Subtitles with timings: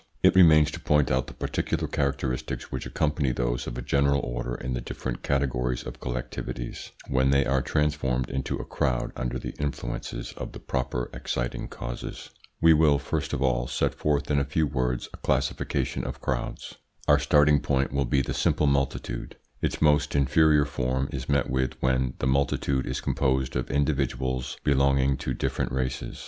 [0.23, 4.55] It remains to point out the particular characteristics which accompany those of a general order
[4.55, 9.53] in the different categories of collectivities, when they are transformed into a crowd under the
[9.59, 12.31] influences of the proper exciting causes.
[12.59, 16.73] We will, first of all, set forth in a few words a classification of crowds.
[17.07, 19.35] Our starting point will be the simple multitude.
[19.61, 25.17] Its most inferior form is met with when the multitude is composed of individuals belonging
[25.17, 26.17] to different races.